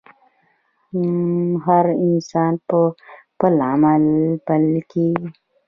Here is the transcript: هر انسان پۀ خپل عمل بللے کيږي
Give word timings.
هر 1.65 1.85
انسان 2.05 2.51
پۀ 2.67 2.79
خپل 3.33 3.53
عمل 3.69 4.03
بللے 4.45 4.81
کيږي 4.91 5.27